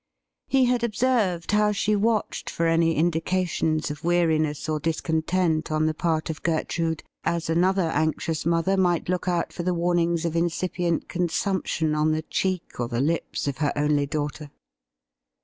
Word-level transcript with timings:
He 0.47 0.65
had 0.65 0.83
observed 0.83 1.51
how 1.51 1.71
she 1.73 1.95
watched 1.95 2.49
for 2.49 2.65
any 2.65 2.95
indications 2.95 3.91
of 3.91 4.03
weariness 4.03 4.67
or 4.67 4.79
dis 4.79 4.99
content 4.99 5.71
on 5.71 5.85
the 5.85 5.93
part 5.93 6.31
of 6.31 6.41
Gertrude, 6.41 7.03
as 7.23 7.51
another 7.51 7.91
anxious 7.93 8.43
mother 8.43 8.75
might 8.77 9.09
look 9.09 9.27
out 9.27 9.53
for 9.53 9.61
the 9.61 9.75
warnings 9.75 10.25
of 10.25 10.35
insipient 10.35 11.07
con 11.07 11.27
sumption 11.27 11.95
on 11.95 12.13
the 12.13 12.23
cheek 12.23 12.79
or 12.79 12.87
the 12.87 12.99
lips 12.99 13.47
of 13.47 13.59
her 13.59 13.71
only 13.75 14.07
daughter. 14.07 14.49